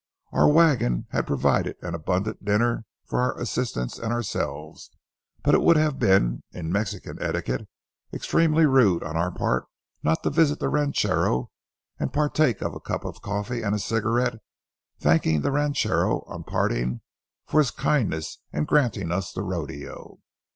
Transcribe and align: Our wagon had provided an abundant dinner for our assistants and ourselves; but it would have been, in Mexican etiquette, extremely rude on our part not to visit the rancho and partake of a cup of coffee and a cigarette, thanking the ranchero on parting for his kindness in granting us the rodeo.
Our 0.31 0.51
wagon 0.51 1.05
had 1.11 1.27
provided 1.27 1.75
an 1.83 1.93
abundant 1.93 2.43
dinner 2.43 2.85
for 3.05 3.21
our 3.21 3.39
assistants 3.39 3.99
and 3.99 4.11
ourselves; 4.11 4.89
but 5.43 5.53
it 5.53 5.61
would 5.61 5.77
have 5.77 5.99
been, 5.99 6.41
in 6.51 6.71
Mexican 6.71 7.21
etiquette, 7.21 7.69
extremely 8.11 8.65
rude 8.65 9.03
on 9.03 9.15
our 9.15 9.29
part 9.29 9.65
not 10.01 10.23
to 10.23 10.31
visit 10.31 10.57
the 10.59 10.69
rancho 10.69 11.51
and 11.99 12.11
partake 12.11 12.63
of 12.63 12.73
a 12.73 12.79
cup 12.79 13.05
of 13.05 13.21
coffee 13.21 13.61
and 13.61 13.75
a 13.75 13.77
cigarette, 13.77 14.39
thanking 14.99 15.41
the 15.41 15.51
ranchero 15.51 16.21
on 16.25 16.45
parting 16.45 17.01
for 17.45 17.59
his 17.59 17.69
kindness 17.69 18.39
in 18.51 18.65
granting 18.65 19.11
us 19.11 19.31
the 19.31 19.43
rodeo. 19.43 20.17